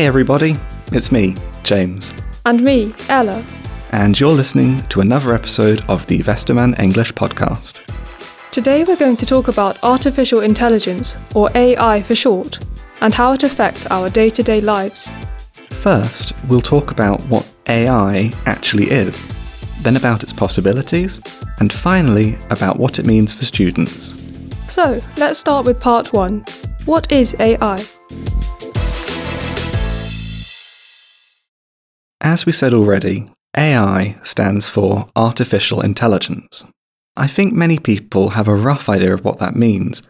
[0.00, 0.56] Hey everybody,
[0.92, 2.14] it's me, James,
[2.46, 3.44] And me, Ella.
[3.92, 7.82] and you're listening to another episode of the Westermann English podcast.
[8.50, 12.60] Today we're going to talk about artificial intelligence, or AI for short,
[13.02, 15.10] and how it affects our day to day lives.
[15.68, 19.26] First, we'll talk about what AI actually is,
[19.82, 21.20] then about its possibilities,
[21.58, 24.14] and finally about what it means for students.
[24.66, 26.46] So, let's start with part one.
[26.86, 27.84] What is AI?
[32.20, 36.64] As we said already, AI stands for Artificial Intelligence.
[37.16, 40.02] I think many people have a rough idea of what that means,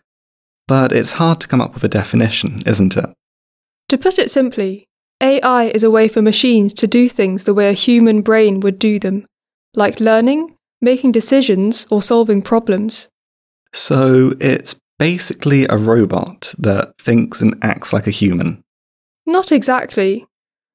[0.67, 3.07] but it's hard to come up with a definition, isn't it?
[3.89, 4.85] To put it simply,
[5.21, 8.79] AI is a way for machines to do things the way a human brain would
[8.79, 9.27] do them,
[9.75, 13.09] like learning, making decisions, or solving problems.
[13.73, 18.63] So it's basically a robot that thinks and acts like a human.
[19.27, 20.27] Not exactly.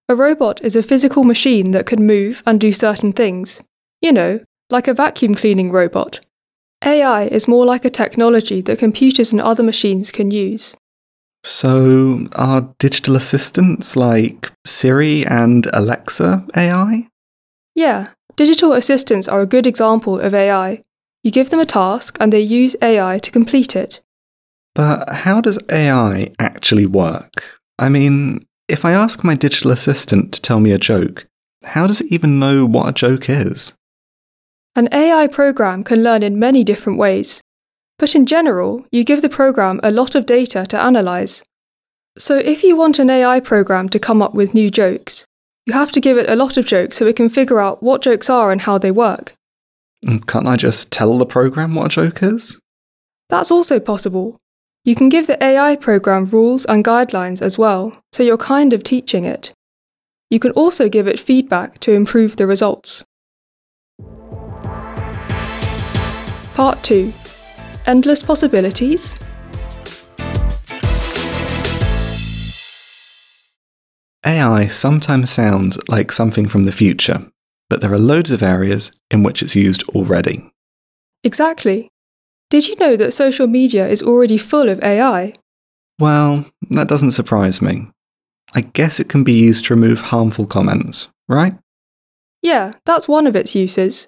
[0.07, 3.63] A robot is a physical machine that can move and do certain things.
[4.01, 4.39] You know,
[4.69, 6.19] like a vacuum cleaning robot.
[6.83, 10.75] AI is more like a technology that computers and other machines can use.
[11.43, 17.07] So are digital assistants like Siri and Alexa AI?
[17.73, 20.83] Yeah, digital assistants are a good example of AI.
[21.23, 24.01] You give them a task and they use AI to complete it.
[24.75, 27.43] But how does AI actually work?
[27.79, 31.27] I mean, if I ask my digital assistant to tell me a joke,
[31.63, 33.73] how does it even know what a joke is?
[34.75, 37.41] An AI program can learn in many different ways.
[37.97, 41.43] But in general, you give the program a lot of data to analyze.
[42.17, 45.25] So if you want an AI program to come up with new jokes,
[45.65, 48.01] you have to give it a lot of jokes so it can figure out what
[48.01, 49.33] jokes are and how they work.
[50.05, 52.59] Mm, Can't I just tell the program what a joke is?
[53.29, 54.37] That's also possible.
[54.87, 58.83] You can give the AI program rules and guidelines as well, so you're kind of
[58.83, 59.51] teaching it.
[60.29, 63.03] You can also give it feedback to improve the results.
[66.53, 67.11] Part 2
[67.87, 69.15] Endless Possibilities.
[74.23, 77.25] AI sometimes sounds like something from the future,
[77.71, 80.47] but there are loads of areas in which it's used already.
[81.23, 81.89] Exactly.
[82.55, 85.33] Did you know that social media is already full of AI?
[85.99, 87.89] Well, that doesn't surprise me.
[88.53, 91.53] I guess it can be used to remove harmful comments, right?
[92.41, 94.07] Yeah, that's one of its uses.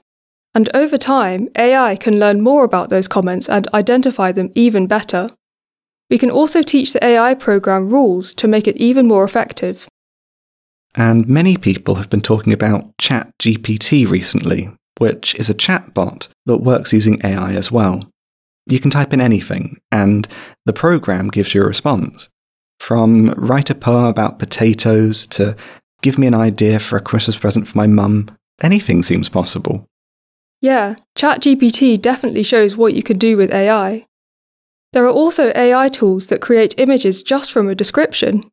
[0.55, 5.27] And over time, AI can learn more about those comments and identify them even better.
[6.09, 9.89] We can also teach the AI program rules to make it even more effective.
[10.95, 14.69] And many people have been talking about ChatGPT recently,
[14.99, 18.09] which is a chatbot that works using AI as well.
[18.69, 20.27] You can type in anything, and
[20.65, 22.29] the program gives you a response.
[22.79, 25.55] From write a poem about potatoes to
[26.01, 28.29] give me an idea for a Christmas present for my mum,
[28.61, 29.85] anything seems possible.
[30.61, 34.05] Yeah, ChatGPT definitely shows what you can do with AI.
[34.93, 38.49] There are also AI tools that create images just from a description.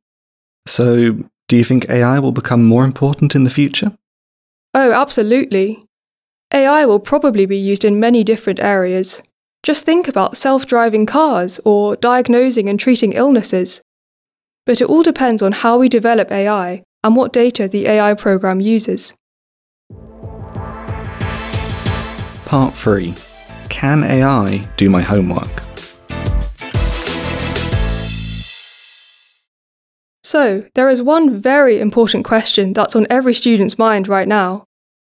[0.67, 3.93] So, do you think AI will become more important in the future?
[4.75, 5.85] Oh, absolutely.
[6.53, 9.23] AI will probably be used in many different areas.
[9.65, 13.81] Just think about self driving cars or diagnosing and treating illnesses.
[14.67, 18.61] But it all depends on how we develop AI and what data the AI program
[18.61, 19.15] uses.
[22.45, 23.15] Part 3
[23.71, 25.49] Can AI do my homework?
[30.23, 34.65] So, there is one very important question that's on every student's mind right now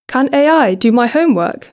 [0.07, 1.69] Can AI do my homework?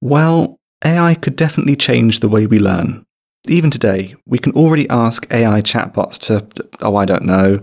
[0.00, 3.04] Well, AI could definitely change the way we learn.
[3.48, 6.46] Even today, we can already ask AI chatbots to,
[6.82, 7.60] oh, I don't know,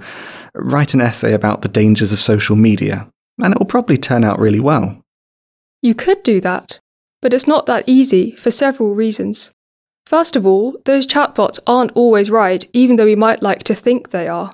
[0.55, 3.07] write an essay about the dangers of social media,
[3.41, 5.01] and it will probably turn out really well.
[5.81, 6.79] You could do that,
[7.21, 9.51] but it's not that easy for several reasons.
[10.05, 14.09] First of all, those chatbots aren't always right, even though we might like to think
[14.09, 14.51] they are.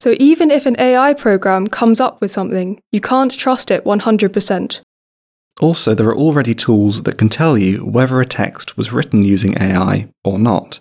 [0.00, 4.80] So even if an AI program comes up with something, you can't trust it 100%.
[5.58, 9.60] Also, there are already tools that can tell you whether a text was written using
[9.60, 10.80] AI or not.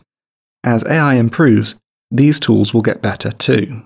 [0.63, 1.75] As AI improves,
[2.11, 3.83] these tools will get better too.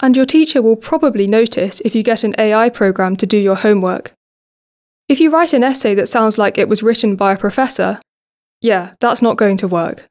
[0.00, 3.56] And your teacher will probably notice if you get an AI program to do your
[3.56, 4.12] homework.
[5.08, 8.00] If you write an essay that sounds like it was written by a professor,
[8.60, 10.08] yeah, that's not going to work.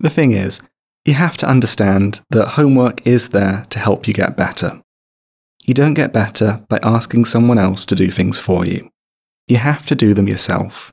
[0.00, 0.60] The thing is,
[1.04, 4.80] you have to understand that homework is there to help you get better.
[5.64, 8.90] You don't get better by asking someone else to do things for you.
[9.48, 10.92] You have to do them yourself.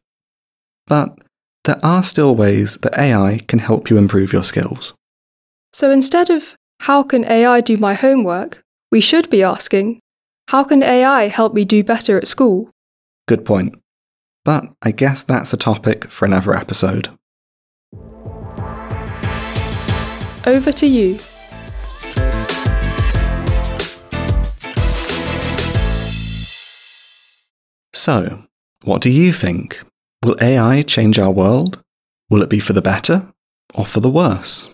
[0.88, 1.18] But
[1.63, 4.94] there are still ways that AI can help you improve your skills.
[5.74, 8.63] So instead of, how can AI do my homework?
[8.92, 10.00] we should be asking
[10.50, 12.69] how can AI help me do better at school?
[13.27, 13.75] Good point.
[14.44, 17.07] But I guess that's a topic for another episode.
[20.45, 21.19] Over to you.
[28.01, 28.42] So,
[28.83, 29.80] what do you think?
[30.24, 31.80] Will AI change our world?
[32.31, 33.31] Will it be for the better
[33.75, 34.68] or for the worse?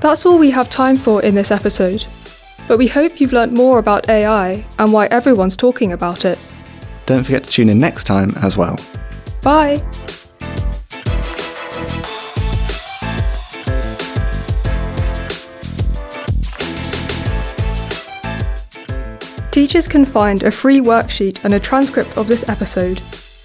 [0.00, 2.06] That's all we have time for in this episode.
[2.66, 6.38] But we hope you've learnt more about AI and why everyone's talking about it.
[7.04, 8.78] Don't forget to tune in next time as well.
[9.42, 9.76] Bye!
[19.58, 22.98] Teachers can find a free worksheet and a transcript of this episode